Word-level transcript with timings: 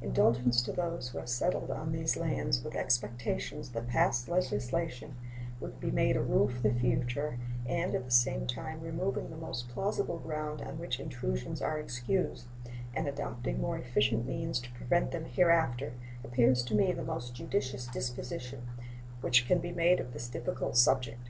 Indulgence 0.00 0.62
to 0.62 0.70
those 0.72 1.08
who 1.08 1.18
have 1.18 1.28
settled 1.28 1.68
on 1.68 1.90
these 1.90 2.16
lands 2.16 2.62
with 2.62 2.76
expectations 2.76 3.70
that 3.70 3.88
past 3.88 4.28
legislation 4.28 5.16
would 5.58 5.80
be 5.80 5.90
made 5.90 6.16
a 6.16 6.20
rule 6.22 6.46
for 6.46 6.60
the 6.60 6.72
future, 6.72 7.36
and 7.66 7.92
at 7.96 8.04
the 8.04 8.10
same 8.12 8.46
time 8.46 8.80
removing 8.80 9.28
the 9.28 9.36
most 9.36 9.68
plausible 9.70 10.20
ground 10.20 10.62
on 10.62 10.78
which 10.78 11.00
intrusions 11.00 11.60
are 11.60 11.80
excused 11.80 12.46
and 12.94 13.08
adopting 13.08 13.60
more 13.60 13.76
efficient 13.76 14.24
means 14.24 14.60
to 14.60 14.70
prevent 14.70 15.10
them 15.10 15.24
hereafter, 15.24 15.94
appears 16.22 16.62
to 16.62 16.76
me 16.76 16.92
the 16.92 17.02
most 17.02 17.34
judicious 17.34 17.88
disposition 17.88 18.68
which 19.20 19.48
can 19.48 19.58
be 19.58 19.72
made 19.72 19.98
of 19.98 20.12
this 20.12 20.28
difficult 20.28 20.76
subject. 20.76 21.28